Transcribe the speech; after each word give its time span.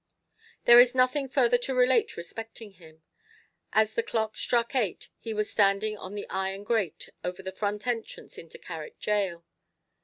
There 0.65 0.79
is 0.79 0.95
nothing 0.95 1.29
further 1.29 1.59
to 1.59 1.75
relate 1.75 2.17
respecting 2.17 2.71
him. 2.71 3.03
As 3.71 3.93
the 3.93 4.01
clock 4.01 4.35
struck 4.35 4.73
eight 4.73 5.09
he 5.19 5.31
was 5.31 5.51
standing 5.51 5.95
on 5.95 6.15
the 6.15 6.27
iron 6.27 6.63
grate 6.63 7.09
over 7.23 7.43
the 7.43 7.51
front 7.51 7.85
entrance 7.85 8.39
into 8.39 8.57
Carrick 8.57 8.99
gaol. 8.99 9.43